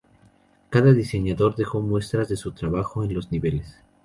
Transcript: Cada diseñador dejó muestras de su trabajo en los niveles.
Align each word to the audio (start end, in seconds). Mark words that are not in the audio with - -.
Cada 0.71 0.93
diseñador 0.93 1.55
dejó 1.55 1.79
muestras 1.79 2.27
de 2.27 2.35
su 2.35 2.53
trabajo 2.53 3.03
en 3.03 3.13
los 3.13 3.31
niveles. 3.31 3.77